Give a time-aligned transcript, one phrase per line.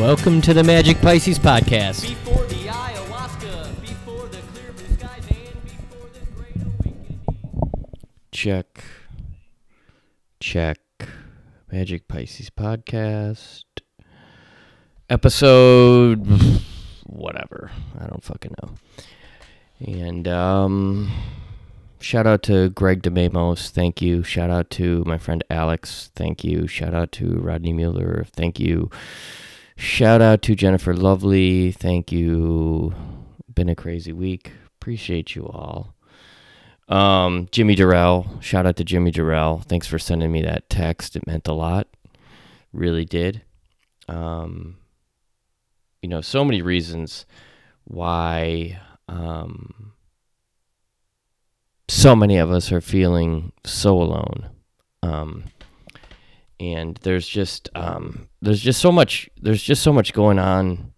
[0.00, 2.08] Welcome to the Magic Pisces podcast.
[2.08, 7.20] Before the ayahuasca, before the clear blue skies, and before the great awakening.
[8.32, 8.82] Check.
[10.40, 10.78] Check.
[11.70, 13.64] Magic Pisces podcast.
[15.10, 16.26] Episode
[17.04, 17.70] whatever.
[18.00, 18.74] I don't fucking know.
[19.86, 21.12] And um
[22.00, 24.22] shout out to Greg DeMamos, thank you.
[24.22, 26.66] Shout out to my friend Alex, thank you.
[26.66, 28.90] Shout out to Rodney Mueller, thank you.
[29.80, 32.94] Shout out to Jennifer Lovely, thank you.
[33.54, 34.52] Been a crazy week.
[34.78, 35.94] Appreciate you all.
[36.90, 39.60] Um, Jimmy Durrell, shout out to Jimmy Durrell.
[39.66, 41.16] Thanks for sending me that text.
[41.16, 41.88] It meant a lot.
[42.74, 43.40] Really did.
[44.06, 44.76] Um,
[46.02, 47.24] you know, so many reasons
[47.84, 49.94] why um,
[51.88, 54.50] so many of us are feeling so alone.
[55.02, 55.44] Um,
[56.60, 60.92] and there's just um, there's just so much there's just so much going on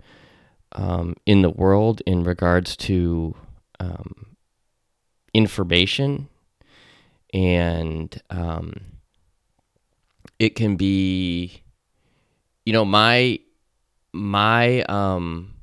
[0.72, 3.34] um, in the world in regards to
[3.80, 4.36] um,
[5.32, 6.28] information.
[7.32, 8.74] And um,
[10.38, 11.62] it can be
[12.66, 13.38] you know my
[14.12, 15.54] my um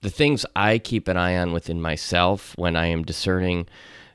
[0.00, 3.66] the things i keep an eye on within myself when i am discerning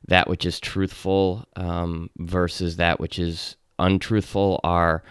[0.07, 5.03] that which is truthful um, versus that which is untruthful are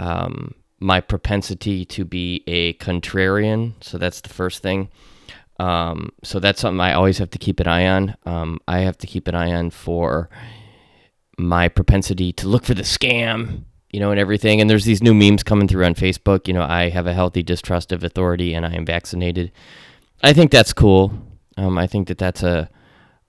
[0.00, 4.88] um, my propensity to be a contrarian so that's the first thing
[5.60, 8.16] um, so that's something I always have to keep an eye on.
[8.24, 10.30] Um, I have to keep an eye on for
[11.36, 14.62] my propensity to look for the scam, you know, and everything.
[14.62, 16.48] And there's these new memes coming through on Facebook.
[16.48, 19.52] You know, I have a healthy distrust of authority and I am vaccinated.
[20.22, 21.12] I think that's cool.
[21.58, 22.70] Um, I think that that's a,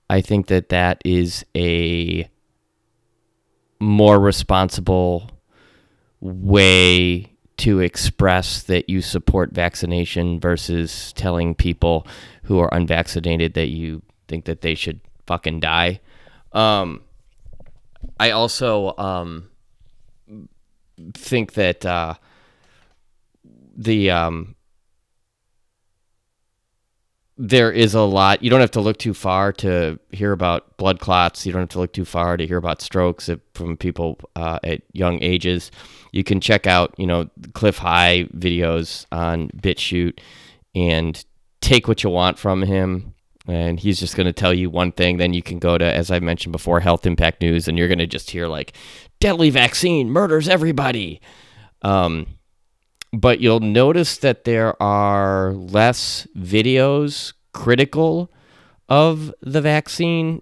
[0.08, 2.26] I think that that is a
[3.78, 5.31] more responsible
[6.22, 12.06] way to express that you support vaccination versus telling people
[12.44, 16.00] who are unvaccinated that you think that they should fucking die.
[16.52, 17.02] Um,
[18.18, 19.48] I also um,
[21.14, 22.14] think that uh,
[23.76, 24.54] the um,
[27.44, 28.40] there is a lot.
[28.44, 31.44] You don't have to look too far to hear about blood clots.
[31.44, 34.82] You don't have to look too far to hear about strokes from people uh, at
[34.92, 35.72] young ages.
[36.12, 40.20] You can check out, you know, Cliff High videos on BitChute
[40.76, 41.24] and
[41.60, 43.12] take what you want from him.
[43.48, 45.16] And he's just going to tell you one thing.
[45.16, 47.98] Then you can go to, as I mentioned before, Health Impact News, and you're going
[47.98, 48.72] to just hear like,
[49.18, 51.20] deadly vaccine murders everybody.
[51.82, 52.38] Um,
[53.12, 58.30] but you'll notice that there are less videos critical
[58.88, 60.40] of the vaccine.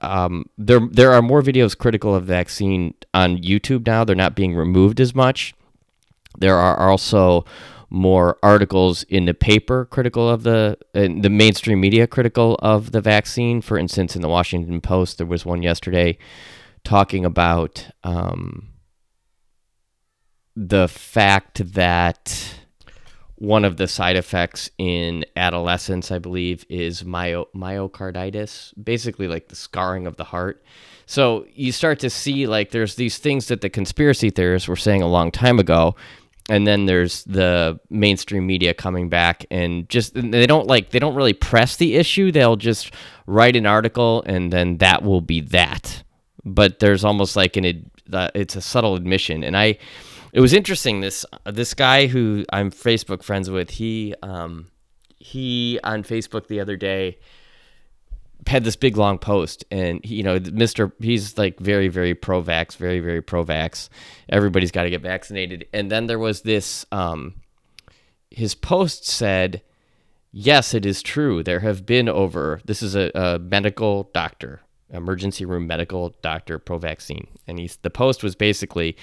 [0.00, 4.04] Um, there there are more videos critical of vaccine on YouTube now.
[4.04, 5.54] They're not being removed as much.
[6.38, 7.44] There are also
[7.90, 13.00] more articles in the paper critical of the in the mainstream media critical of the
[13.00, 13.60] vaccine.
[13.60, 16.18] For instance, in the Washington Post, there was one yesterday
[16.82, 17.86] talking about.
[18.02, 18.69] Um,
[20.60, 22.54] the fact that
[23.36, 29.56] one of the side effects in adolescence, I believe, is myo- myocarditis, basically like the
[29.56, 30.62] scarring of the heart.
[31.06, 35.00] So you start to see like there's these things that the conspiracy theorists were saying
[35.00, 35.96] a long time ago.
[36.50, 41.14] And then there's the mainstream media coming back and just they don't like they don't
[41.14, 42.32] really press the issue.
[42.32, 42.92] They'll just
[43.26, 46.02] write an article and then that will be that.
[46.44, 49.42] But there's almost like an uh, it's a subtle admission.
[49.42, 49.78] And I
[50.32, 51.00] it was interesting.
[51.00, 54.70] This this guy who I'm Facebook friends with, he um,
[55.18, 57.18] he on Facebook the other day
[58.46, 62.42] had this big long post, and he, you know, Mister, he's like very very pro
[62.42, 63.88] vax, very very pro vax.
[64.28, 65.66] Everybody's got to get vaccinated.
[65.72, 66.86] And then there was this.
[66.90, 67.34] Um,
[68.30, 69.62] his post said,
[70.32, 71.42] "Yes, it is true.
[71.42, 72.60] There have been over.
[72.64, 77.90] This is a, a medical doctor, emergency room medical doctor, pro vaccine, and he's the
[77.90, 78.96] post was basically."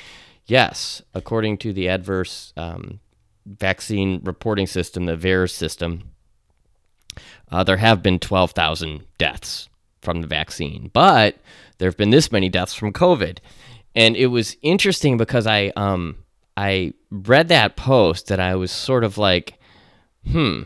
[0.48, 3.02] Yes, according to the adverse um,
[3.46, 6.12] vaccine reporting system, the VAERS system,
[7.52, 9.68] uh, there have been 12,000 deaths
[10.02, 11.38] from the vaccine, but
[11.78, 13.40] there have been this many deaths from COVID.
[13.94, 16.18] And it was interesting because I um,
[16.56, 19.60] I read that post and I was sort of like,
[20.30, 20.64] hmm.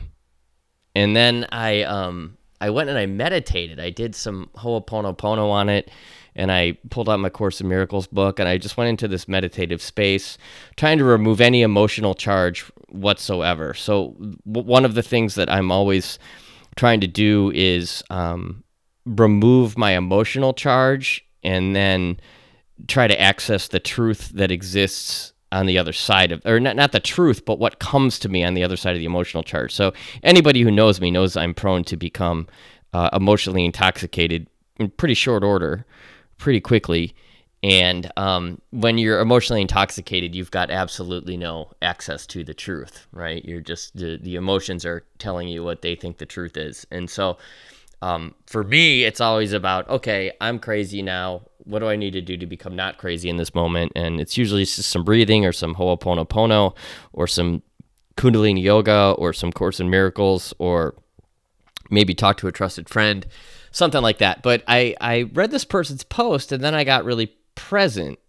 [0.93, 3.79] And then I um, I went and I meditated.
[3.79, 5.89] I did some Ho'oponopono on it
[6.35, 9.27] and I pulled out my Course in Miracles book and I just went into this
[9.27, 10.37] meditative space,
[10.77, 13.73] trying to remove any emotional charge whatsoever.
[13.73, 16.19] So, w- one of the things that I'm always
[16.75, 18.63] trying to do is um,
[19.05, 22.19] remove my emotional charge and then
[22.87, 26.93] try to access the truth that exists on the other side of or not not
[26.93, 29.73] the truth but what comes to me on the other side of the emotional charge
[29.73, 29.91] so
[30.23, 32.47] anybody who knows me knows i'm prone to become
[32.93, 35.85] uh, emotionally intoxicated in pretty short order
[36.41, 37.15] pretty quickly
[37.63, 43.45] and um, when you're emotionally intoxicated you've got absolutely no access to the truth right
[43.45, 47.09] you're just the, the emotions are telling you what they think the truth is and
[47.09, 47.37] so
[48.01, 51.43] um, for me, it's always about okay, I'm crazy now.
[51.65, 53.91] What do I need to do to become not crazy in this moment?
[53.95, 56.75] And it's usually just some breathing or some Ho'oponopono
[57.13, 57.61] or some
[58.17, 60.95] Kundalini yoga or some Course in Miracles or
[61.91, 63.27] maybe talk to a trusted friend,
[63.71, 64.43] something like that.
[64.43, 68.19] But I, I read this person's post and then I got really present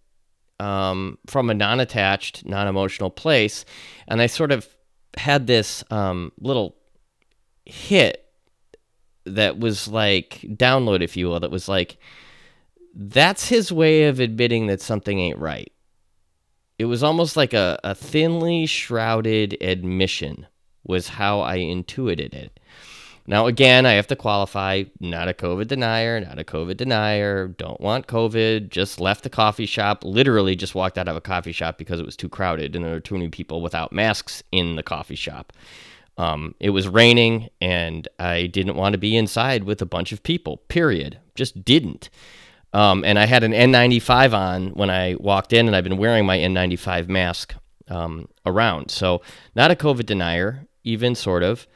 [0.60, 3.64] um, from a non attached, non emotional place.
[4.08, 4.68] And I sort of
[5.16, 6.76] had this um, little
[7.64, 8.24] hit
[9.24, 11.98] that was like download, if you will, that was like
[12.94, 15.72] that's his way of admitting that something ain't right.
[16.78, 20.46] It was almost like a, a thinly shrouded admission
[20.84, 22.58] was how I intuited it.
[23.26, 27.80] Now, again, I have to qualify not a COVID denier, not a COVID denier, don't
[27.80, 31.78] want COVID, just left the coffee shop, literally just walked out of a coffee shop
[31.78, 34.82] because it was too crowded and there were too many people without masks in the
[34.82, 35.52] coffee shop.
[36.18, 40.22] Um, it was raining and I didn't want to be inside with a bunch of
[40.22, 41.18] people, period.
[41.34, 42.10] Just didn't.
[42.72, 46.24] Um, and I had an N95 on when I walked in, and I've been wearing
[46.24, 47.54] my N95 mask
[47.88, 48.90] um, around.
[48.90, 49.20] So,
[49.54, 51.66] not a COVID denier, even sort of.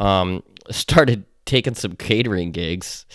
[0.00, 3.06] Um, started taking some catering gigs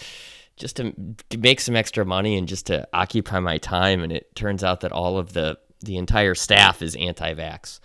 [0.58, 0.94] just to
[1.38, 4.04] make some extra money and just to occupy my time.
[4.04, 7.80] And it turns out that all of the the entire staff is anti-vax.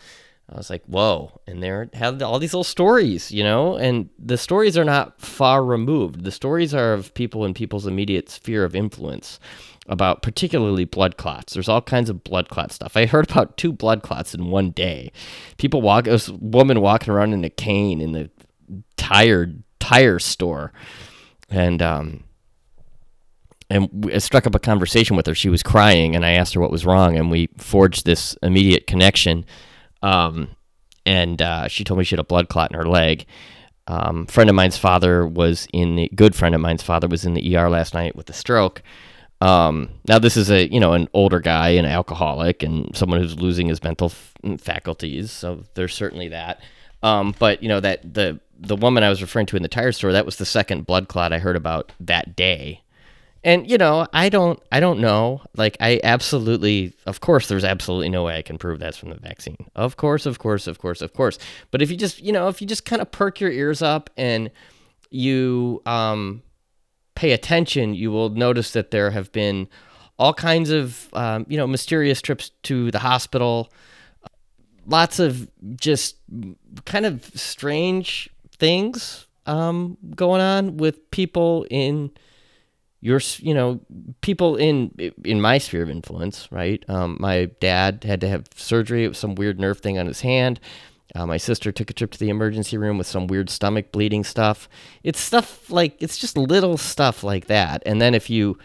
[0.52, 1.40] I was like, whoa.
[1.46, 5.64] And there had all these little stories, you know, and the stories are not far
[5.64, 6.22] removed.
[6.22, 9.40] The stories are of people in people's immediate sphere of influence
[9.88, 11.54] about particularly blood clots.
[11.54, 12.96] There's all kinds of blood clot stuff.
[12.96, 15.10] I heard about two blood clots in one day.
[15.58, 18.30] People walk, this woman walking around in a cane in the
[18.96, 20.72] tire tire store.
[21.48, 22.24] And, um,
[23.70, 25.34] and I struck up a conversation with her.
[25.34, 28.86] She was crying, and I asked her what was wrong, and we forged this immediate
[28.86, 29.44] connection
[30.02, 30.50] um,
[31.04, 33.26] and uh, she told me she had a blood clot in her leg.
[33.88, 37.34] Um, friend of mine's father was in the good friend of mine's father was in
[37.34, 38.82] the ER last night with a stroke.
[39.40, 43.38] Um, now this is a you know an older guy, an alcoholic, and someone who's
[43.38, 45.30] losing his mental f- faculties.
[45.30, 46.60] So there's certainly that.
[47.02, 49.92] Um, but you know that the the woman I was referring to in the tire
[49.92, 52.82] store that was the second blood clot I heard about that day.
[53.44, 55.42] And you know i don't i don't know.
[55.56, 59.16] Like i absolutely of course there's absolutely no way i can prove that's from the
[59.16, 59.56] vaccine.
[59.74, 61.38] Of course of course of course of course.
[61.70, 64.10] But if you just you know if you just kind of perk your ears up
[64.16, 64.50] and
[65.10, 66.42] you um
[67.14, 69.68] pay attention you will notice that there have been
[70.18, 73.72] all kinds of um, you know mysterious trips to the hospital.
[74.86, 76.16] Lots of just
[76.84, 82.10] kind of strange things um, going on with people in
[83.00, 83.80] your you know
[84.20, 84.90] people in
[85.24, 86.84] in my sphere of influence right?
[86.88, 90.60] Um, my dad had to have surgery with some weird nerve thing on his hand.
[91.14, 94.24] Uh, my sister took a trip to the emergency room with some weird stomach bleeding
[94.24, 94.68] stuff.
[95.02, 97.82] It's stuff like it's just little stuff like that.
[97.86, 98.58] And then if you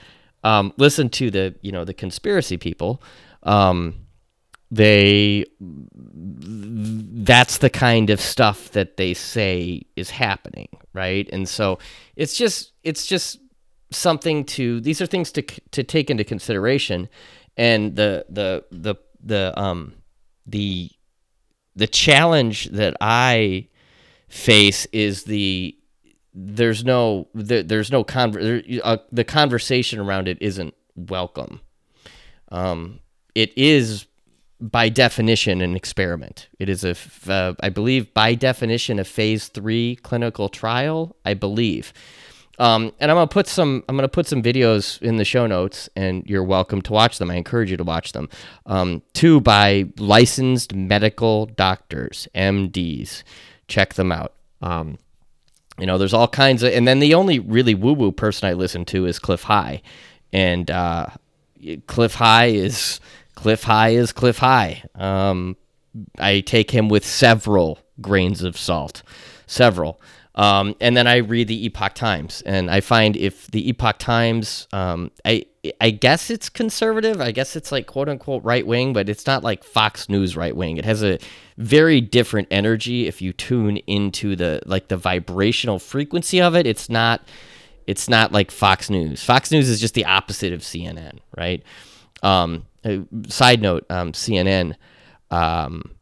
[0.43, 3.01] um, listen to the you know the conspiracy people
[3.43, 4.00] um,
[4.71, 11.77] they that's the kind of stuff that they say is happening right and so
[12.15, 13.39] it's just it's just
[13.91, 15.41] something to these are things to
[15.71, 17.09] to take into consideration
[17.57, 19.93] and the the the the um
[20.45, 20.89] the
[21.75, 23.67] the challenge that I
[24.27, 25.77] face is the
[26.33, 31.61] there's no there, there's no conver- uh, the conversation around it isn't welcome.
[32.51, 32.99] Um,
[33.35, 34.05] it is
[34.61, 36.47] by definition an experiment.
[36.59, 36.95] It is a,
[37.27, 41.15] uh, I believe, by definition, a phase three clinical trial.
[41.25, 41.93] I believe,
[42.59, 45.89] um, and I'm gonna put some I'm gonna put some videos in the show notes,
[45.95, 47.31] and you're welcome to watch them.
[47.31, 48.29] I encourage you to watch them.
[48.67, 53.23] Um, two by licensed medical doctors, MDs.
[53.67, 54.33] Check them out.
[54.61, 54.99] Um,
[55.79, 58.53] you know, there's all kinds of, and then the only really woo woo person I
[58.53, 59.81] listen to is Cliff High,
[60.31, 61.07] and uh,
[61.87, 62.99] Cliff High is
[63.35, 64.83] Cliff High is Cliff High.
[64.95, 65.57] Um,
[66.19, 69.03] I take him with several grains of salt,
[69.47, 70.01] several.
[70.35, 74.67] Um, and then I read the Epoch Times, and I find if the Epoch Times,
[74.71, 75.45] um, I
[75.79, 77.19] I guess it's conservative.
[77.19, 80.55] I guess it's like quote unquote right wing, but it's not like Fox News right
[80.55, 80.77] wing.
[80.77, 81.19] It has a
[81.57, 86.65] very different energy if you tune into the like the vibrational frequency of it.
[86.65, 87.21] It's not
[87.85, 89.23] it's not like Fox News.
[89.23, 91.61] Fox News is just the opposite of CNN, right?
[92.21, 92.65] Um,
[93.27, 94.75] side note, um, CNN
[95.31, 95.95] Um,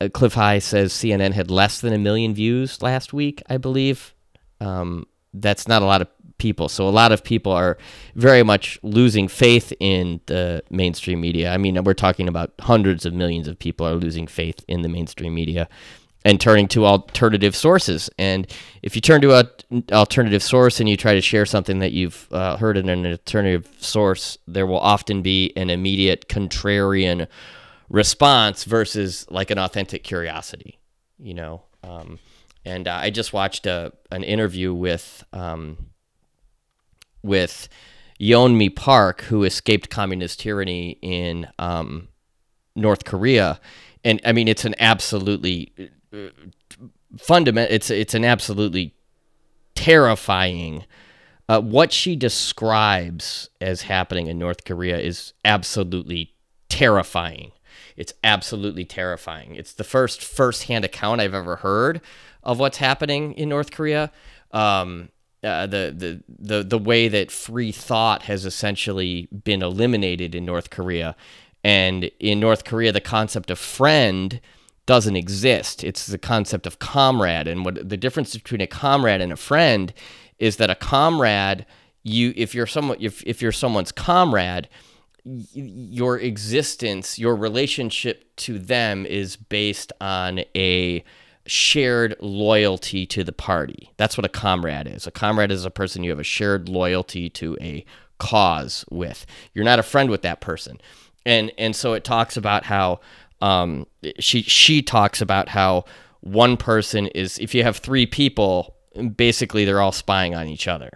[0.00, 4.14] uh, Cliff High says CNN had less than a million views last week, I believe.
[4.60, 6.08] Um, that's not a lot of
[6.38, 6.68] people.
[6.70, 7.76] So a lot of people are
[8.14, 11.52] very much losing faith in the mainstream media.
[11.52, 14.88] I mean, we're talking about hundreds of millions of people are losing faith in the
[14.88, 15.68] mainstream media
[16.24, 18.10] and turning to alternative sources.
[18.18, 18.46] And
[18.82, 19.36] if you turn to
[19.70, 23.06] an alternative source and you try to share something that you've uh, heard in an
[23.06, 27.26] alternative source, there will often be an immediate contrarian
[27.88, 30.78] response versus like an authentic curiosity,
[31.18, 31.62] you know.
[31.82, 32.18] Um,
[32.64, 35.90] and uh, I just watched a an interview with um,
[37.22, 37.68] with
[38.20, 42.08] Yeonmi Park, who escaped communist tyranny in um,
[42.76, 43.58] North Korea,
[44.04, 45.72] and I mean it's an absolutely
[47.18, 47.74] fundamental.
[47.74, 48.94] It's it's an absolutely
[49.74, 50.84] terrifying.
[51.48, 56.34] Uh, what she describes as happening in North Korea is absolutely
[56.68, 57.52] terrifying.
[57.96, 59.56] It's absolutely terrifying.
[59.56, 62.00] It's the first first-hand account I've ever heard
[62.42, 64.12] of what's happening in North Korea.
[64.52, 65.10] Um,
[65.42, 70.70] uh, the, the the the way that free thought has essentially been eliminated in North
[70.70, 71.16] Korea,
[71.64, 74.40] and in North Korea, the concept of friend
[74.90, 75.84] doesn't exist.
[75.84, 79.94] It's the concept of comrade, and what the difference between a comrade and a friend
[80.40, 81.64] is that a comrade,
[82.02, 84.68] you if you're someone if if you're someone's comrade,
[85.22, 91.04] your existence, your relationship to them is based on a
[91.46, 93.92] shared loyalty to the party.
[93.96, 95.06] That's what a comrade is.
[95.06, 97.84] A comrade is a person you have a shared loyalty to a
[98.18, 99.24] cause with.
[99.54, 100.80] You're not a friend with that person.
[101.24, 102.98] And and so it talks about how
[103.40, 103.86] um,
[104.18, 105.84] she she talks about how
[106.20, 108.76] one person is if you have three people,
[109.16, 110.90] basically they're all spying on each other,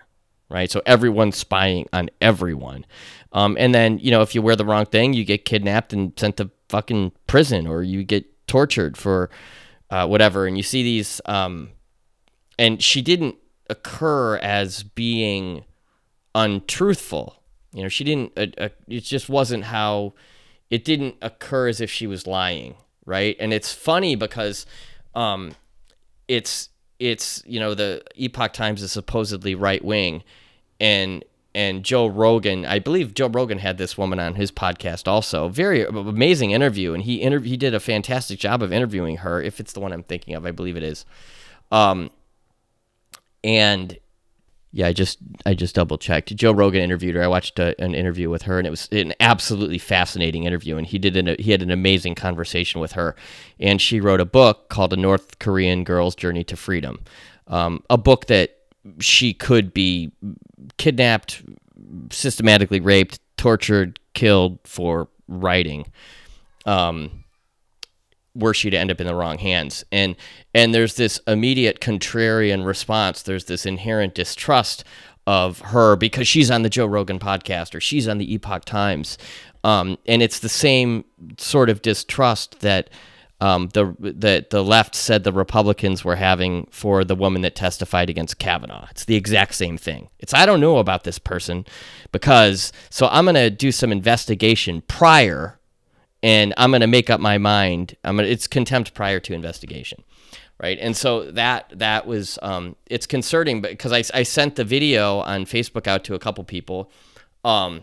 [0.48, 0.70] right?
[0.70, 2.84] So everyone's spying on everyone.
[3.32, 6.12] Um, and then you know if you wear the wrong thing, you get kidnapped and
[6.18, 9.30] sent to fucking prison, or you get tortured for
[9.90, 10.46] uh, whatever.
[10.46, 11.70] And you see these, um,
[12.58, 13.36] and she didn't
[13.70, 15.64] occur as being
[16.34, 17.36] untruthful.
[17.72, 18.32] You know, she didn't.
[18.36, 20.14] Uh, uh, it just wasn't how.
[20.74, 22.74] It didn't occur as if she was lying,
[23.06, 23.36] right?
[23.38, 24.66] And it's funny because,
[25.14, 25.54] um,
[26.26, 30.24] it's it's you know the Epoch Times is supposedly right wing,
[30.80, 32.66] and and Joe Rogan.
[32.66, 35.48] I believe Joe Rogan had this woman on his podcast also.
[35.48, 39.40] Very amazing interview, and he inter- he did a fantastic job of interviewing her.
[39.40, 41.04] If it's the one I'm thinking of, I believe it is.
[41.70, 42.10] Um,
[43.44, 43.96] and
[44.74, 46.34] yeah, I just I just double checked.
[46.34, 47.22] Joe Rogan interviewed her.
[47.22, 50.76] I watched a, an interview with her, and it was an absolutely fascinating interview.
[50.76, 53.14] And he did an, he had an amazing conversation with her,
[53.60, 56.98] and she wrote a book called "A North Korean Girl's Journey to Freedom,"
[57.46, 58.58] um, a book that
[58.98, 60.10] she could be
[60.76, 61.44] kidnapped,
[62.10, 65.86] systematically raped, tortured, killed for writing.
[66.66, 67.23] Um,
[68.34, 70.16] were she to end up in the wrong hands and
[70.54, 74.84] and there's this immediate contrarian response there's this inherent distrust
[75.26, 79.16] of her because she's on the Joe Rogan podcast or she's on the Epoch Times
[79.64, 81.04] um, and it's the same
[81.38, 82.90] sort of distrust that
[83.40, 88.08] um, the the the left said the Republicans were having for the woman that testified
[88.08, 88.86] against Kavanaugh.
[88.90, 90.08] It's the exact same thing.
[90.18, 91.66] It's I don't know about this person
[92.12, 95.58] because so I'm gonna do some investigation prior,
[96.24, 97.96] and I'm gonna make up my mind.
[98.02, 100.02] I'm gonna it's contempt prior to investigation,
[100.58, 100.78] right?
[100.80, 105.44] And so that that was um, it's concerning, because I I sent the video on
[105.44, 106.90] Facebook out to a couple people.
[107.44, 107.82] Um,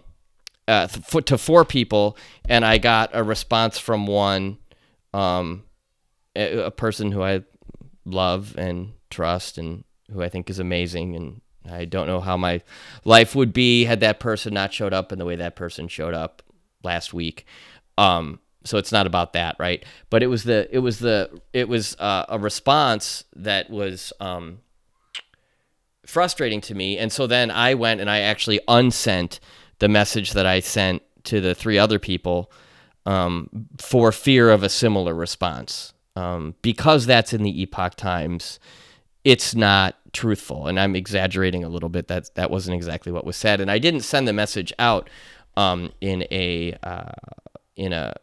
[0.67, 2.17] uh, to four people,
[2.48, 4.57] and I got a response from one
[5.13, 5.63] um,
[6.36, 7.43] a person who I
[8.05, 11.15] love and trust and who I think is amazing.
[11.15, 12.62] And I don't know how my
[13.03, 16.13] life would be had that person not showed up in the way that person showed
[16.13, 16.41] up
[16.83, 17.45] last week.
[17.98, 19.83] Um, so it's not about that, right?
[20.10, 24.60] But it was the it was the it was uh, a response that was um,
[26.05, 29.39] frustrating to me, and so then I went and I actually unsent
[29.79, 32.51] the message that I sent to the three other people
[33.05, 35.93] um, for fear of a similar response.
[36.15, 38.60] Um, because that's in the Epoch Times,
[39.24, 42.10] it's not truthful, and I'm exaggerating a little bit.
[42.10, 45.10] That that wasn't exactly what was said, and I didn't send the message out
[45.57, 47.12] um, in a uh,
[47.75, 48.13] in a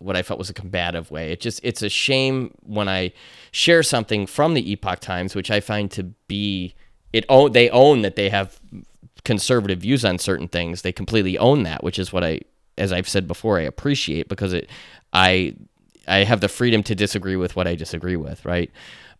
[0.00, 1.32] what I felt was a combative way.
[1.32, 3.12] It just it's a shame when I
[3.50, 6.74] share something from the Epoch Times, which I find to be
[7.12, 8.60] it own they own that they have
[9.24, 10.82] conservative views on certain things.
[10.82, 12.40] They completely own that, which is what I
[12.78, 14.70] as I've said before, I appreciate because it,
[15.12, 15.56] I,
[16.06, 18.44] I have the freedom to disagree with what I disagree with.
[18.44, 18.70] Right?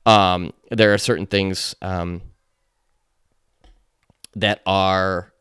[0.06, 2.23] Um, there are certain things um,
[4.37, 5.32] that are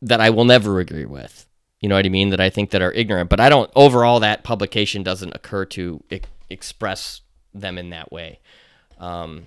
[0.00, 1.46] that I will never agree with,
[1.82, 2.30] You know what I mean?
[2.30, 3.70] That I think that are ignorant, but I don't.
[3.76, 6.02] Overall, that publication doesn't occur to
[6.48, 7.20] express
[7.52, 8.38] them in that way.
[8.98, 9.46] Um,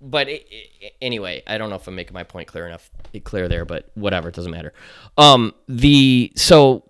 [0.00, 2.90] but it, it- anyway, I don't know if I'm making my point clear enough,
[3.24, 4.72] clear there, but whatever, it doesn't matter.
[5.16, 6.84] Um, the so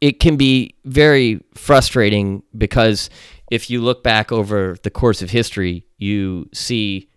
[0.00, 3.10] it can be very frustrating because
[3.50, 7.08] if you look back over the course of history, you see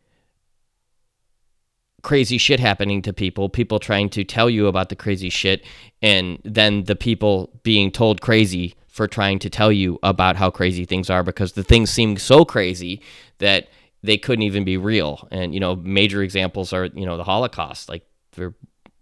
[2.01, 5.65] crazy shit happening to people, people trying to tell you about the crazy shit,
[6.01, 10.85] and then the people being told crazy for trying to tell you about how crazy
[10.85, 13.01] things are because the things seem so crazy
[13.37, 13.69] that
[14.03, 15.27] they couldn't even be real.
[15.31, 17.87] And, you know, major examples are, you know, the Holocaust.
[17.87, 18.03] Like,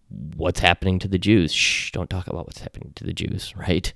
[0.09, 1.53] what's happening to the Jews.
[1.53, 3.91] Shh, don't talk about what's happening to the Jews, right?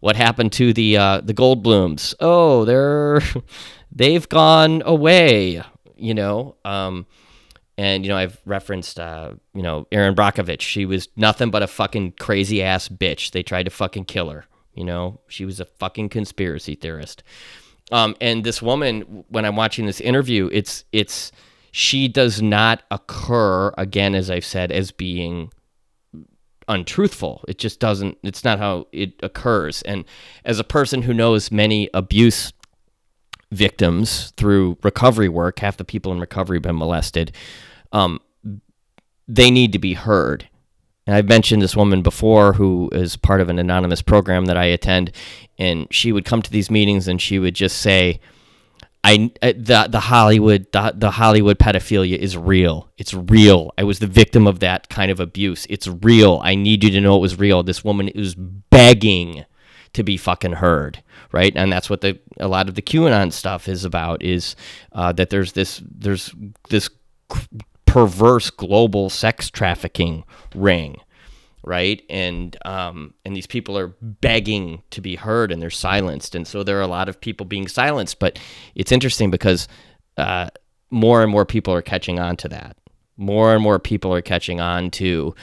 [0.00, 2.14] What happened to the uh, the Goldblums?
[2.20, 3.20] Oh, they're
[3.92, 5.62] they've gone away.
[5.96, 7.06] You know, um,
[7.78, 10.60] and you know I've referenced uh, you know Erin Brockovich.
[10.60, 13.30] She was nothing but a fucking crazy ass bitch.
[13.30, 14.44] They tried to fucking kill her.
[14.74, 17.22] You know, she was a fucking conspiracy theorist.
[17.90, 21.32] Um, and this woman, when I'm watching this interview, it's it's
[21.70, 25.52] she does not occur again, as I've said, as being
[26.66, 27.44] untruthful.
[27.48, 28.18] It just doesn't.
[28.24, 29.82] It's not how it occurs.
[29.82, 30.04] And
[30.44, 32.52] as a person who knows many abuse
[33.52, 37.32] victims through recovery work, half the people in recovery have been molested.
[37.92, 38.20] Um,
[39.26, 40.48] they need to be heard.
[41.06, 44.66] And I've mentioned this woman before who is part of an anonymous program that I
[44.66, 45.10] attend,
[45.58, 48.20] and she would come to these meetings and she would just say,
[49.04, 52.90] I the the Hollywood the, the Hollywood pedophilia is real.
[52.98, 53.72] It's real.
[53.78, 55.66] I was the victim of that kind of abuse.
[55.70, 56.40] It's real.
[56.42, 57.62] I need you to know it was real.
[57.62, 59.44] This woman is begging
[59.94, 61.02] to be fucking heard,
[61.32, 61.52] right?
[61.56, 64.56] And that's what the a lot of the QAnon stuff is about is
[64.92, 66.34] uh, that there's this there's
[66.68, 66.90] this
[67.98, 70.24] perverse global sex trafficking
[70.54, 70.96] ring
[71.64, 72.02] right?
[72.08, 76.34] And um, and these people are begging to be heard and they're silenced.
[76.34, 78.38] And so there are a lot of people being silenced but
[78.74, 79.68] it's interesting because
[80.16, 80.48] uh,
[80.90, 82.76] more and more people are catching on to that.
[83.16, 85.34] More and more people are catching on to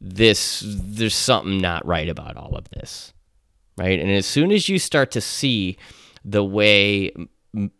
[0.00, 3.12] this there's something not right about all of this
[3.76, 4.00] right?
[4.00, 5.76] And as soon as you start to see
[6.24, 7.12] the way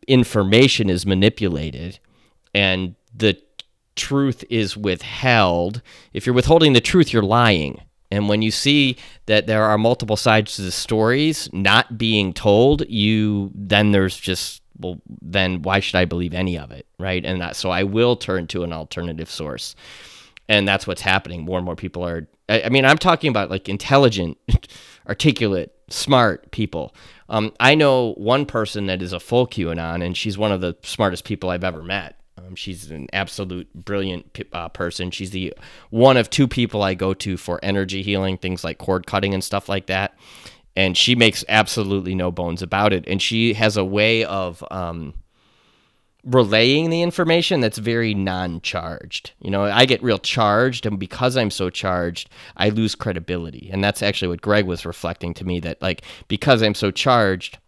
[0.07, 1.98] information is manipulated
[2.55, 3.40] and the
[3.98, 5.82] truth is withheld.
[6.14, 7.82] If you're withholding the truth, you're lying.
[8.11, 12.88] And when you see that there are multiple sides to the stories not being told,
[12.88, 17.24] you then there's just well, then why should I believe any of it, right?
[17.24, 19.74] And that, so I will turn to an alternative source,
[20.48, 21.44] and that's what's happening.
[21.44, 22.28] More and more people are.
[22.48, 24.38] I, I mean, I'm talking about like intelligent,
[25.08, 26.94] articulate, smart people.
[27.28, 30.76] Um, I know one person that is a full QAnon, and she's one of the
[30.82, 32.18] smartest people I've ever met.
[32.48, 35.11] Um, she's an absolute brilliant uh, person.
[35.11, 35.54] She's the
[35.90, 39.44] one of two people I go to for energy healing, things like cord cutting and
[39.44, 40.16] stuff like that.
[40.76, 43.04] And she makes absolutely no bones about it.
[43.08, 45.14] And she has a way of um,
[46.24, 49.32] relaying the information that's very non-charged.
[49.40, 53.70] You know, I get real charged, and because I'm so charged, I lose credibility.
[53.72, 57.58] And that's actually what Greg was reflecting to me that like because I'm so charged,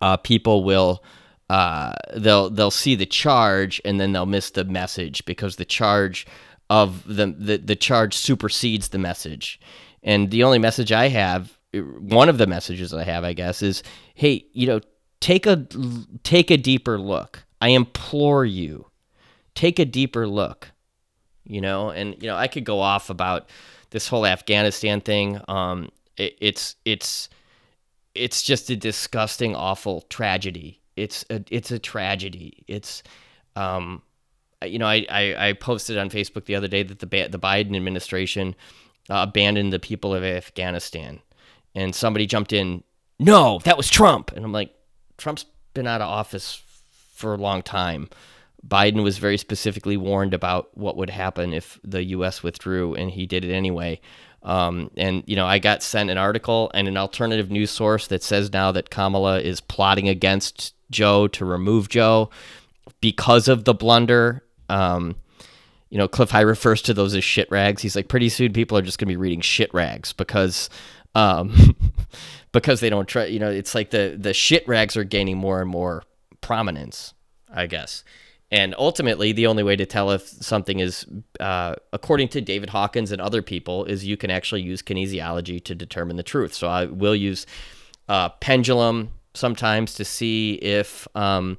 [0.00, 1.04] uh, people will
[1.50, 6.26] uh, they'll they'll see the charge and then they'll miss the message because the charge
[6.70, 9.60] of the, the the charge supersedes the message.
[10.02, 13.82] And the only message I have, one of the messages I have, I guess, is,
[14.14, 14.80] hey, you know,
[15.20, 15.66] take a
[16.22, 17.44] take a deeper look.
[17.60, 18.86] I implore you,
[19.54, 20.70] take a deeper look.
[21.44, 23.50] You know, and you know, I could go off about
[23.90, 25.40] this whole Afghanistan thing.
[25.46, 27.28] Um, it, it's it's
[28.14, 30.80] it's just a disgusting, awful tragedy.
[30.96, 32.64] It's a it's a tragedy.
[32.68, 33.02] It's
[33.56, 34.02] um,
[34.64, 37.38] you know, I, I, I posted on Facebook the other day that the Ba- the
[37.38, 38.54] Biden administration
[39.10, 41.20] uh, abandoned the people of Afghanistan,
[41.74, 42.82] and somebody jumped in.
[43.18, 44.74] No, that was Trump, and I'm like,
[45.18, 46.60] Trump's been out of office
[47.14, 48.08] for a long time.
[48.66, 52.42] Biden was very specifically warned about what would happen if the U.S.
[52.42, 54.00] withdrew, and he did it anyway.
[54.44, 58.22] Um, and you know, I got sent an article and an alternative news source that
[58.22, 62.30] says now that Kamala is plotting against Joe to remove Joe
[63.00, 64.44] because of the blunder.
[64.68, 65.16] Um,
[65.88, 67.80] you know, Cliff High refers to those as shit rags.
[67.80, 70.68] He's like, pretty soon people are just gonna be reading shit rags because,
[71.14, 71.74] um,
[72.52, 73.24] because they don't try.
[73.24, 76.02] You know, it's like the the shit rags are gaining more and more
[76.42, 77.14] prominence,
[77.52, 78.04] I guess.
[78.54, 81.04] And ultimately, the only way to tell if something is,
[81.40, 85.74] uh, according to David Hawkins and other people, is you can actually use kinesiology to
[85.74, 86.54] determine the truth.
[86.54, 87.46] So I will use
[88.08, 91.58] uh, pendulum sometimes to see if, um,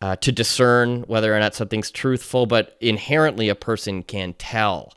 [0.00, 4.92] uh, to discern whether or not something's truthful, but inherently a person can tell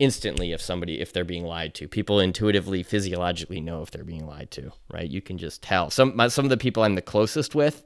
[0.00, 1.86] instantly if somebody if they're being lied to.
[1.86, 5.08] People intuitively, physiologically know if they're being lied to, right?
[5.08, 5.90] You can just tell.
[5.90, 7.84] Some my, some of the people I'm the closest with,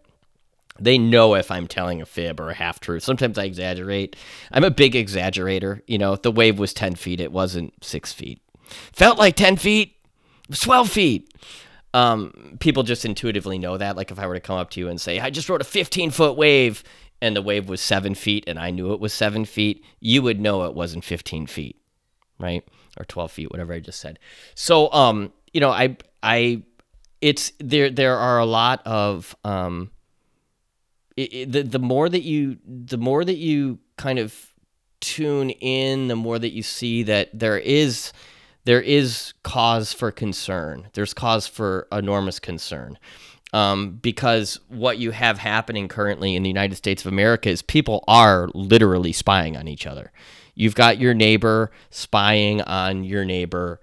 [0.79, 3.03] they know if I'm telling a fib or a half truth.
[3.03, 4.17] Sometimes I exaggerate.
[4.51, 5.83] I'm a big exaggerator.
[5.87, 8.41] You know, the wave was 10 feet, it wasn't six feet.
[8.93, 9.97] Felt like 10 feet,
[10.53, 11.35] 12 feet.
[11.93, 13.97] Um, people just intuitively know that.
[13.97, 15.65] Like if I were to come up to you and say, I just rode a
[15.65, 16.83] 15 foot wave
[17.23, 20.41] and the wave was seven feet and I knew it was seven feet, you would
[20.41, 21.77] know it wasn't 15 feet,
[22.41, 22.65] right?
[22.99, 24.19] Or 12 feet, whatever I just said.
[24.57, 26.65] So, um, you know, I, I,
[27.21, 29.91] it's there, there are a lot of, um,
[31.17, 34.53] it, it, the the more that you the more that you kind of
[35.01, 38.13] tune in, the more that you see that there is
[38.65, 40.89] there is cause for concern.
[40.95, 42.99] There's cause for enormous concern.
[43.53, 48.03] Um, because what you have happening currently in the United States of America is people
[48.09, 50.11] are literally spying on each other.
[50.57, 53.81] You've got your neighbor spying on your neighbor,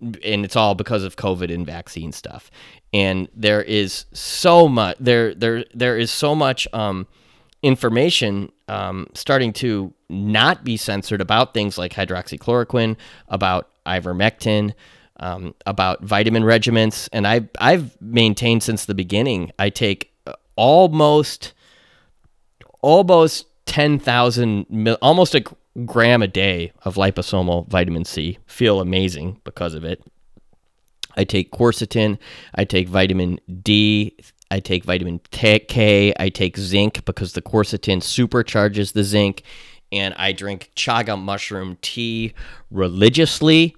[0.00, 2.50] and it's all because of COVID and vaccine stuff.
[2.92, 7.06] And there is so much there there there is so much um,
[7.62, 12.96] information um, starting to not be censored about things like hydroxychloroquine,
[13.28, 14.74] about ivermectin,
[15.20, 20.12] um, about vitamin regimens, and I I've maintained since the beginning I take
[20.56, 21.54] almost
[22.80, 25.42] almost ten thousand almost a
[25.84, 28.38] gram a day of liposomal vitamin C.
[28.46, 30.02] Feel amazing because of it.
[31.16, 32.18] I take quercetin,
[32.54, 34.16] I take vitamin D,
[34.50, 39.42] I take vitamin K, I take zinc because the quercetin supercharges the zinc,
[39.90, 42.34] and I drink chaga mushroom tea
[42.70, 43.74] religiously.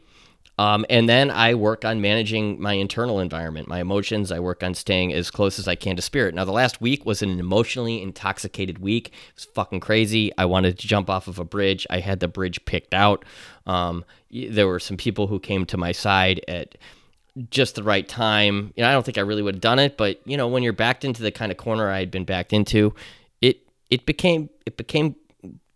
[0.60, 4.30] Um, and then I work on managing my internal environment, my emotions.
[4.30, 6.34] I work on staying as close as I can to spirit.
[6.34, 9.08] Now, the last week was an emotionally intoxicated week.
[9.08, 10.30] It was fucking crazy.
[10.36, 11.86] I wanted to jump off of a bridge.
[11.88, 13.24] I had the bridge picked out.
[13.64, 16.76] Um, there were some people who came to my side at
[17.48, 18.74] just the right time.
[18.76, 20.62] You know, I don't think I really would have done it, but you know, when
[20.62, 22.94] you're backed into the kind of corner I had been backed into,
[23.40, 25.16] it it became it became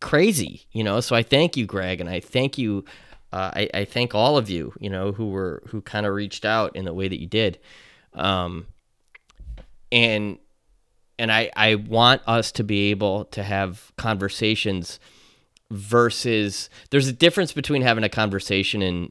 [0.02, 0.66] crazy.
[0.72, 2.84] You know, so I thank you, Greg, and I thank you.
[3.34, 4.72] Uh, I, I thank all of you.
[4.78, 7.58] You know, who were who kind of reached out in the way that you did,
[8.12, 8.68] um,
[9.90, 10.38] and
[11.18, 15.00] and I I want us to be able to have conversations
[15.68, 19.10] versus there's a difference between having a conversation and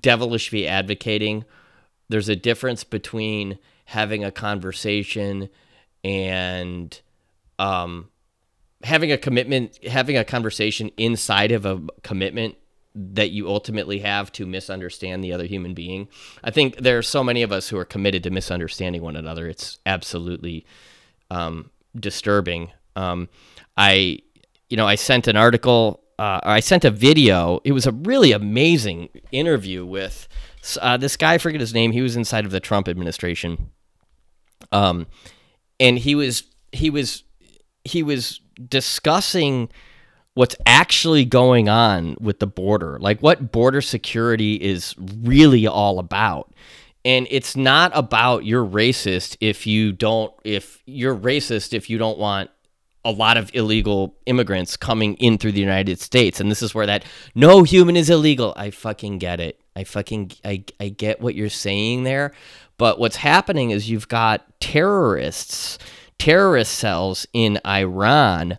[0.00, 1.44] devilishly advocating.
[2.08, 5.48] There's a difference between having a conversation
[6.04, 7.00] and
[7.58, 8.10] um,
[8.84, 12.58] having a commitment, having a conversation inside of a commitment
[12.94, 16.08] that you ultimately have to misunderstand the other human being.
[16.44, 19.48] I think there are so many of us who are committed to misunderstanding one another.
[19.48, 20.66] It's absolutely
[21.30, 22.70] um, disturbing.
[22.96, 23.28] Um,
[23.76, 24.18] I,
[24.68, 27.60] you know, I sent an article uh, I sent a video.
[27.64, 30.28] It was a really amazing interview with
[30.80, 31.34] uh, this guy.
[31.34, 31.90] I forget his name.
[31.90, 33.70] He was inside of the Trump administration.
[34.70, 35.08] Um,
[35.80, 37.24] and he was he was
[37.82, 39.68] he was discussing
[40.34, 46.52] what's actually going on with the border, like what border security is really all about.
[47.04, 52.18] And it's not about you're racist if you don't if you're racist if you don't
[52.18, 52.50] want
[53.04, 56.40] a lot of illegal immigrants coming in through the United States.
[56.40, 58.54] And this is where that no human is illegal.
[58.56, 59.60] I fucking get it.
[59.74, 62.32] I fucking I, I get what you're saying there.
[62.78, 65.78] But what's happening is you've got terrorists,
[66.18, 68.58] terrorist cells in Iran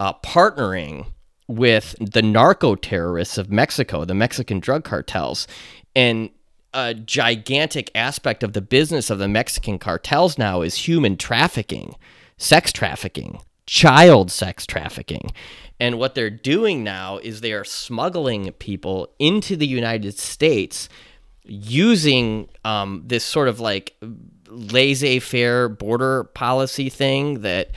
[0.00, 1.06] uh, partnering
[1.46, 5.46] with the narco terrorists of Mexico, the Mexican drug cartels.
[5.94, 6.30] And
[6.72, 11.94] a gigantic aspect of the business of the Mexican cartels now is human trafficking,
[12.36, 15.30] sex trafficking, child sex trafficking.
[15.78, 20.88] And what they're doing now is they are smuggling people into the United States
[21.44, 23.94] using um, this sort of like
[24.48, 27.70] laissez faire border policy thing that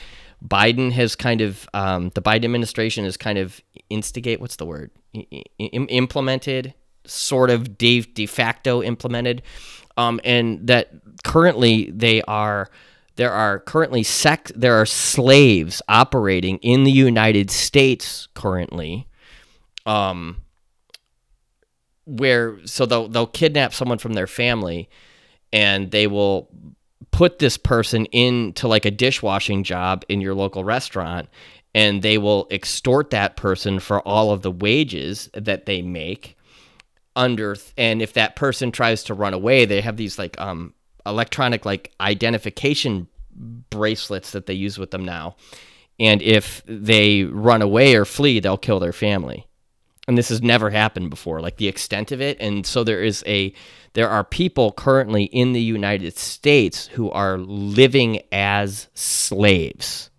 [0.46, 4.92] Biden has kind of, um, the Biden administration has kind of instigate, what's the word?
[5.16, 6.74] I- implemented,
[7.06, 9.42] sort of de, de facto implemented.
[9.98, 10.92] Um, and that
[11.24, 12.70] currently they are
[13.16, 19.08] there are currently sex there are slaves operating in the United States currently
[19.88, 20.38] um
[22.06, 24.88] where so they'll they'll kidnap someone from their family
[25.52, 26.48] and they will
[27.12, 31.28] put this person into like a dishwashing job in your local restaurant
[31.74, 36.38] and they will extort that person for all of the wages that they make
[37.16, 40.74] under and if that person tries to run away they have these like um
[41.06, 43.08] electronic like identification
[43.70, 45.36] bracelets that they use with them now.
[46.00, 49.47] And if they run away or flee, they'll kill their family.
[50.08, 52.38] And this has never happened before like the extent of it.
[52.40, 53.54] And so there is a
[53.94, 60.10] there are people currently in the United States who are living as slaves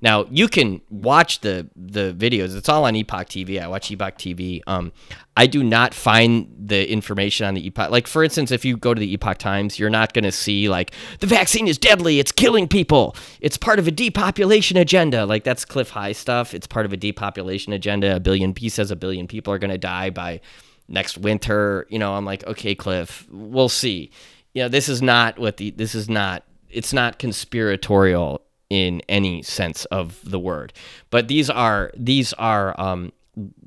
[0.00, 2.56] now you can watch the the videos.
[2.56, 3.60] It's all on Epoch TV.
[3.60, 4.60] I watch Epoch TV.
[4.66, 4.92] Um,
[5.36, 7.90] I do not find the information on the Epoch.
[7.90, 10.68] Like for instance, if you go to the Epoch Times, you're not going to see
[10.68, 12.18] like the vaccine is deadly.
[12.18, 13.16] It's killing people.
[13.40, 15.26] It's part of a depopulation agenda.
[15.26, 16.54] Like that's Cliff High stuff.
[16.54, 18.16] It's part of a depopulation agenda.
[18.16, 18.54] A billion.
[18.56, 20.40] He says a billion people are going to die by
[20.88, 21.86] next winter.
[21.88, 24.10] You know, I'm like, okay, Cliff, we'll see.
[24.54, 26.44] You know, this is not what the this is not.
[26.68, 30.72] It's not conspiratorial in any sense of the word.
[31.10, 33.12] But these are these are um,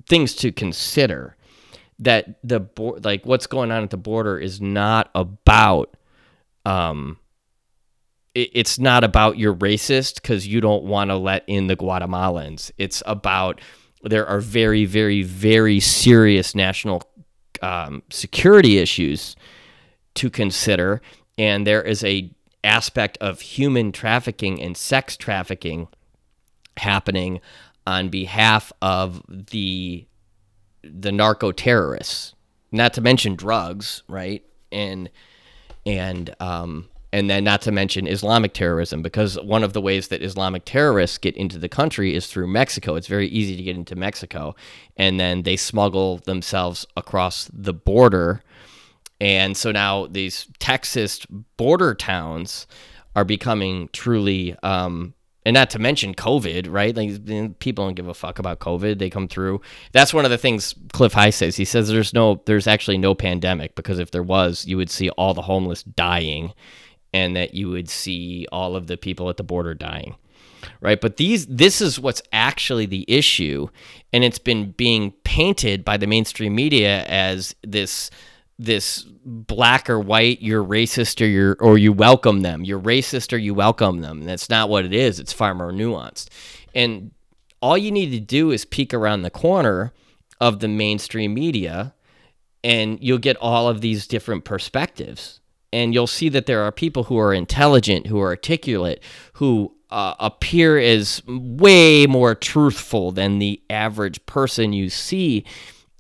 [0.08, 1.36] things to consider.
[2.02, 2.62] That the
[3.04, 5.98] like what's going on at the border is not about
[6.66, 7.18] um,
[8.34, 12.72] it, it's not about you're racist because you don't want to let in the Guatemalans.
[12.78, 13.60] It's about
[14.02, 17.04] there are very very very serious national
[17.62, 19.36] um, security issues
[20.16, 21.02] to consider,
[21.38, 22.32] and there is a
[22.64, 25.88] aspect of human trafficking and sex trafficking
[26.78, 27.40] happening
[27.86, 30.06] on behalf of the
[30.84, 32.34] the narco terrorists
[32.72, 35.10] not to mention drugs right and
[35.86, 40.22] and um and then not to mention Islamic terrorism because one of the ways that
[40.22, 42.94] Islamic terrorists get into the country is through Mexico.
[42.94, 44.56] It's very easy to get into Mexico
[44.96, 48.44] and then they smuggle themselves across the border
[49.20, 51.26] and so now these Texas
[51.58, 52.68] border towns
[53.16, 55.14] are becoming truly, um,
[55.46, 56.96] and not to mention COVID, right?
[56.96, 59.00] Like people don't give a fuck about COVID.
[59.00, 59.62] They come through.
[59.94, 61.56] That's one of the things Cliff High says.
[61.56, 65.10] He says there's no, there's actually no pandemic because if there was, you would see
[65.12, 66.54] all the homeless dying,
[67.14, 70.16] and that you would see all of the people at the border dying
[70.82, 73.68] right but these this is what's actually the issue
[74.12, 78.12] and it's been being painted by the mainstream media as this
[78.60, 82.66] this black or white you're racist or you're or you welcome them.
[82.66, 84.26] You're racist or you welcome them.
[84.26, 85.20] That's not what it is.
[85.20, 86.28] It's far more nuanced.
[86.76, 87.12] And
[87.62, 89.94] all you need to do is peek around the corner
[90.42, 91.94] of the mainstream media
[92.64, 95.40] and you'll get all of these different perspectives.
[95.72, 99.02] And you'll see that there are people who are intelligent who are articulate
[99.34, 105.46] who uh, appear as way more truthful than the average person you see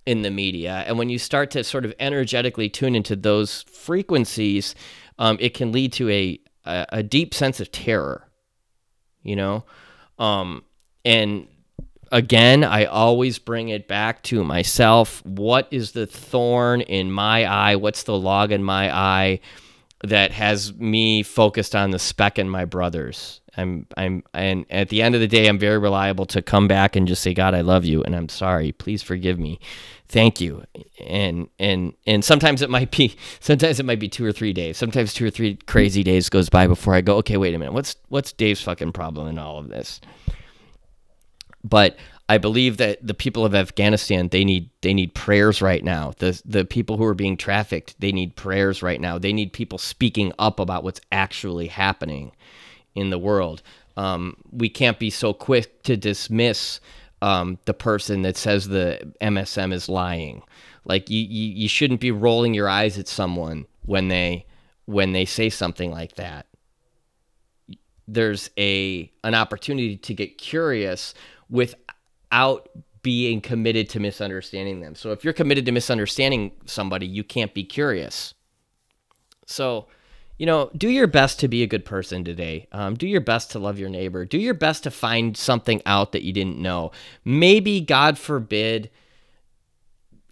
[0.06, 0.84] in the media.
[0.88, 4.76] And when you start to sort of energetically tune into those frequencies,
[5.18, 8.28] um, it can lead to a, a, a deep sense of terror,
[9.22, 9.66] you know?
[10.18, 10.64] Um,
[11.06, 11.48] and
[12.12, 15.24] again, I always bring it back to myself.
[15.26, 17.76] What is the thorn in my eye?
[17.76, 19.40] What's the log in my eye
[20.04, 23.42] that has me focused on the speck in my brother's?
[23.58, 26.96] I'm I'm and at the end of the day I'm very reliable to come back
[26.96, 28.72] and just say God I love you and I'm sorry.
[28.72, 29.60] Please forgive me.
[30.08, 30.64] Thank you.
[31.06, 34.78] And and and sometimes it might be sometimes it might be two or three days.
[34.78, 37.74] Sometimes two or three crazy days goes by before I go okay wait a minute.
[37.74, 40.00] What's what's Dave's fucking problem in all of this?
[41.64, 41.98] But
[42.30, 46.14] I believe that the people of Afghanistan they need they need prayers right now.
[46.20, 49.18] The the people who are being trafficked they need prayers right now.
[49.18, 52.32] They need people speaking up about what's actually happening
[52.94, 53.64] in the world.
[53.98, 56.80] Um, we can't be so quick to dismiss
[57.24, 60.44] um, the person that says the MSM is lying.
[60.86, 64.46] Like you, you, you shouldn't be rolling your eyes at someone when they
[64.86, 66.46] when they say something like that.
[68.08, 71.16] There's a an opportunity to get curious
[72.30, 72.70] without
[73.02, 74.96] being committed to misunderstanding them.
[74.96, 78.34] So if you're committed to misunderstanding somebody, you can't be curious.
[79.46, 79.88] So
[80.38, 82.70] you know, do your best to be a good person today.
[82.72, 84.24] Um, do your best to love your neighbor.
[84.24, 86.92] Do your best to find something out that you didn't know.
[87.26, 88.90] Maybe, God forbid,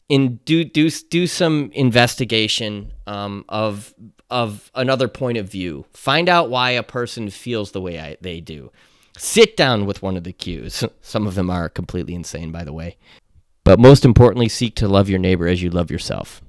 [0.08, 3.94] in do do do some investigation um, of
[4.30, 5.86] of another point of view.
[5.92, 8.72] Find out why a person feels the way I, they do.
[9.18, 10.84] Sit down with one of the cues.
[11.02, 12.98] Some of them are completely insane, by the way.
[13.64, 16.42] But most importantly, seek to love your neighbor as you love yourself.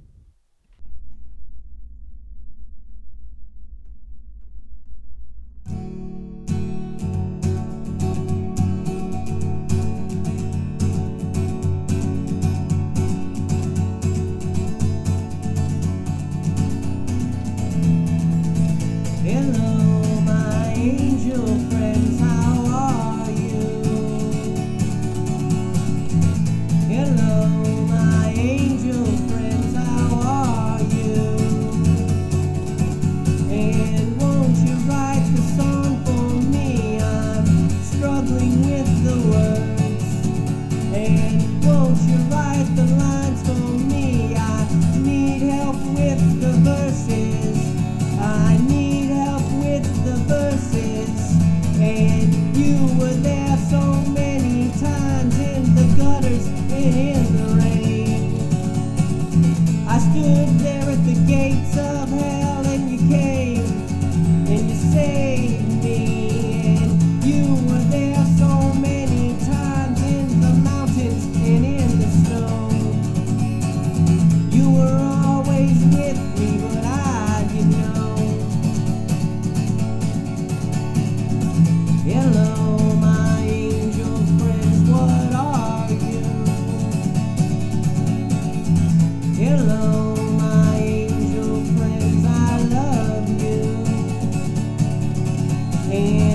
[95.91, 96.28] And